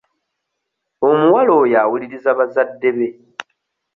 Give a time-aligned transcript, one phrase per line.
[1.07, 3.07] Omuwala oyo awuliriza bazadde be.